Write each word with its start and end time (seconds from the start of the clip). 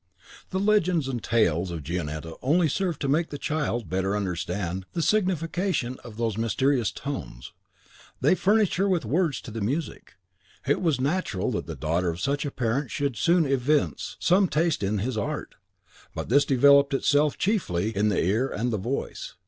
The 0.49 0.57
legends 0.59 1.07
and 1.07 1.23
tales 1.23 1.69
of 1.69 1.83
Gionetta 1.83 2.35
only 2.41 2.67
served 2.67 2.99
to 3.01 3.07
make 3.07 3.29
the 3.29 3.37
child 3.37 3.87
better 3.87 4.15
understand 4.17 4.87
the 4.93 5.01
signification 5.03 5.99
of 6.03 6.17
those 6.17 6.39
mysterious 6.39 6.91
tones; 6.91 7.53
they 8.19 8.33
furnished 8.33 8.77
her 8.77 8.89
with 8.89 9.05
words 9.05 9.39
to 9.41 9.51
the 9.51 9.61
music. 9.61 10.13
It 10.65 10.81
was 10.81 10.99
natural 10.99 11.51
that 11.51 11.67
the 11.67 11.75
daughter 11.75 12.09
of 12.09 12.19
such 12.19 12.47
a 12.47 12.49
parent 12.51 12.89
should 12.89 13.15
soon 13.15 13.45
evince 13.45 14.17
some 14.19 14.47
taste 14.47 14.81
in 14.81 14.97
his 14.97 15.19
art. 15.19 15.53
But 16.15 16.29
this 16.29 16.45
developed 16.45 16.95
itself 16.95 17.37
chiefly 17.37 17.95
in 17.95 18.09
the 18.09 18.19
ear 18.23 18.49
and 18.49 18.73
the 18.73 18.79
voice. 18.79 19.35